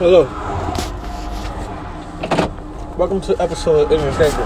[0.00, 0.24] Hello.
[2.96, 4.42] Welcome to episode of Thinker.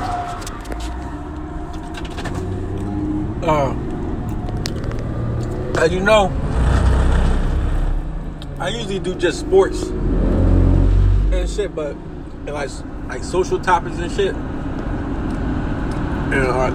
[3.46, 3.72] Uh,
[5.78, 6.32] as you know,
[8.58, 12.70] I usually do just sports and shit, but and like
[13.06, 14.34] like social topics and shit.
[16.34, 16.72] And uh,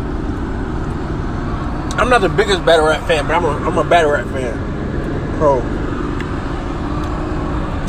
[1.97, 5.37] I'm not the biggest battle rap fan, but I'm a I'm a battle rap fan.
[5.37, 5.88] Pro.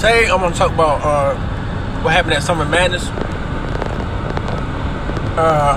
[0.00, 1.34] Today I'm gonna talk about uh,
[2.00, 3.04] what happened at Summer Madness.
[5.36, 5.77] Uh,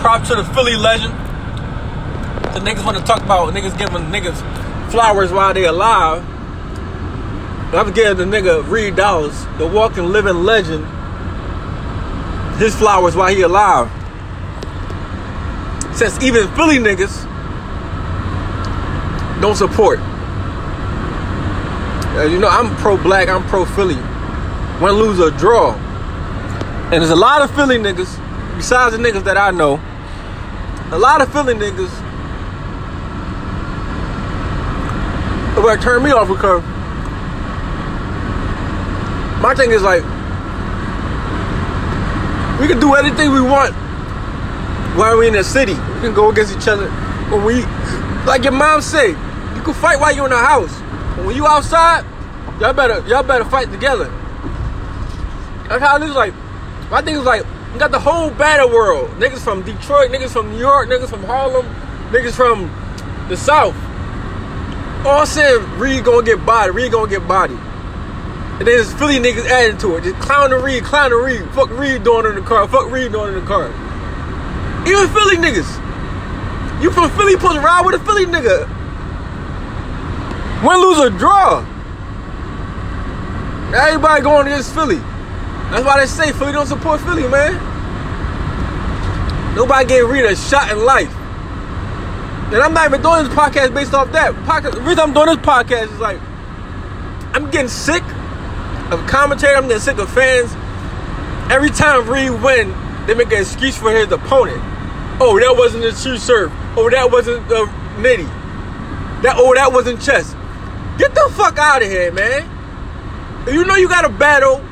[0.00, 1.14] prop to the Philly legend.
[2.52, 4.40] The niggas want to talk about niggas giving niggas
[4.90, 6.24] flowers while they alive.
[7.72, 10.84] I'm giving the nigga Reed Dollaz, the walking living legend,
[12.58, 13.88] his flowers while he alive.
[15.96, 17.22] Since even Philly niggas
[19.40, 20.00] don't support.
[22.14, 23.96] Uh, you know, I'm pro black, I'm pro Philly.
[24.80, 25.74] Win, lose, or draw.
[26.92, 29.80] And there's a lot of Philly niggas, besides the niggas that I know,
[30.92, 31.90] a lot of Philly niggas
[35.64, 36.62] like turn me off because
[39.42, 40.02] my thing is like
[42.60, 43.74] we can do anything we want
[44.94, 45.72] while we're in the city.
[45.72, 46.88] We can go against each other.
[47.30, 47.64] When we
[48.26, 50.83] like your mom say, you can fight while you're in the house.
[51.16, 52.04] When you outside,
[52.60, 54.06] y'all better y'all better fight together.
[55.68, 56.34] That's how this is like.
[56.90, 59.10] My thing is like, you got the whole battle world.
[59.12, 61.66] Niggas from Detroit, niggas from New York, niggas from Harlem,
[62.10, 62.70] niggas from
[63.28, 63.74] the South.
[65.06, 67.54] All saying Reed gonna get body, Reed gonna get body.
[67.54, 70.04] And then there's Philly niggas adding to it.
[70.04, 71.42] Just clown the Reed, clown the Reed.
[71.50, 72.68] Fuck Reed doing in the car.
[72.68, 73.66] Fuck Reed doing in the car.
[74.86, 75.82] Even Philly niggas.
[76.82, 78.68] You from Philly, supposed to ride with a Philly nigga.
[80.64, 81.60] Win, lose, or draw.
[83.74, 84.96] Everybody going against Philly.
[85.70, 87.54] That's why they say Philly don't support Philly, man.
[89.54, 91.12] Nobody gave Reed a shot in life.
[92.52, 94.32] And I'm not even doing this podcast based off that.
[94.46, 96.20] Podcast, the reason I'm doing this podcast is like,
[97.34, 98.02] I'm getting sick
[98.92, 99.56] of commentary.
[99.56, 100.52] I'm getting sick of fans.
[101.52, 102.72] Every time Reed win,
[103.06, 104.60] they make an excuse for his opponent.
[105.20, 106.52] Oh, that wasn't a true serve.
[106.76, 107.66] Oh, that wasn't the
[107.98, 108.26] nitty.
[109.22, 110.34] That oh, that wasn't chess.
[110.98, 112.50] Get the fuck out of here, man.
[113.52, 114.64] You know you got a battle,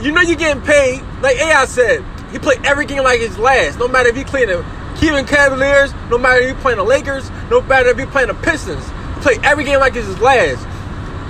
[0.00, 1.02] you know you're getting paid.
[1.20, 3.78] Like AI said, he played every game like his last.
[3.78, 4.64] No matter if he playing the
[4.96, 8.34] Cleveland Cavaliers, no matter if he playing the Lakers, no matter if he playing the
[8.34, 8.84] Pistons.
[9.16, 10.66] He play every game like it's his last.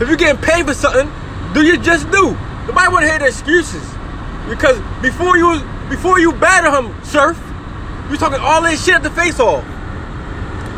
[0.00, 1.10] If you're getting paid for something,
[1.52, 2.36] do you just do?
[2.66, 3.82] Nobody want to hear the excuses.
[4.48, 7.40] Because before you before you batter him, Surf,
[8.10, 9.64] you talking all this shit at the face off.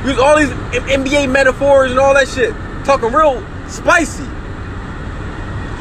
[0.07, 2.55] Use all these NBA metaphors and all that shit.
[2.85, 4.25] Talking real spicy.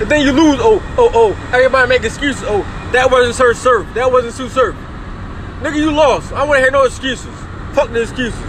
[0.02, 0.60] And then you lose.
[0.62, 1.50] Oh, oh, oh.
[1.54, 2.44] Everybody make excuses.
[2.46, 2.62] Oh,
[2.94, 3.92] that wasn't Sir serve.
[3.96, 4.76] That wasn't Sue serve.
[5.62, 6.32] Nigga, you lost.
[6.34, 7.34] I want to hear no excuses.
[7.74, 8.40] Fuck the excuses.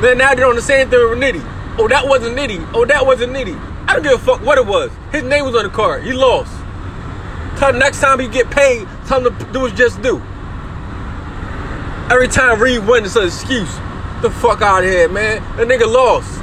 [0.00, 1.42] Then now they're on the same thing with Nitty.
[1.78, 2.70] Oh, that wasn't Nitty.
[2.74, 3.58] Oh, that wasn't Nitty.
[3.88, 4.90] I don't give a fuck what it was.
[5.10, 6.04] His name was on the card.
[6.04, 6.52] He lost.
[7.58, 10.18] Tell next time he get paid, tell him to do his just do.
[12.10, 13.74] Every time Reed wins, it's an excuse.
[14.22, 15.42] The fuck out of here, man.
[15.56, 16.41] That nigga lost.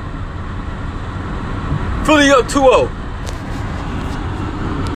[2.05, 2.98] Philly up 2-0.